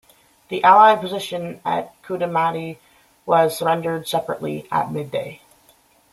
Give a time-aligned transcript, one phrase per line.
[0.49, 2.77] The Allied position at Kudamati
[3.27, 5.41] was surrendered separately at midday.